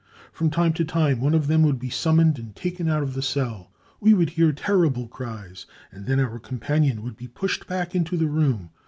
From 0.33 0.49
time 0.49 0.73
to 0.73 0.83
time 0.83 1.21
one 1.21 1.35
of 1.35 1.45
them 1.45 1.61
would 1.61 1.77
be 1.77 1.91
summoned 1.91 2.39
and 2.39 2.55
taken 2.55 2.89
out 2.89 3.03
of 3.03 3.13
the 3.13 3.21
cell. 3.21 3.71
We 3.99 4.15
would 4.15 4.31
hear 4.31 4.51
terrible 4.51 5.07
cries, 5.07 5.67
and 5.91 6.07
then 6.07 6.19
our 6.19 6.39
companion 6.39 7.03
would 7.03 7.15
be'pushed 7.15 7.67
back 7.67 7.93
into 7.93 8.17
the 8.17 8.25
room. 8.25 8.71